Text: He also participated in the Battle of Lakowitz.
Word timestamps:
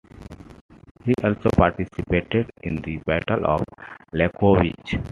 He 1.05 1.13
also 1.23 1.51
participated 1.55 2.49
in 2.63 2.77
the 2.77 2.97
Battle 3.05 3.45
of 3.45 3.63
Lakowitz. 4.15 4.95